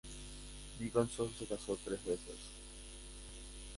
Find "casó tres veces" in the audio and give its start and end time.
1.45-2.39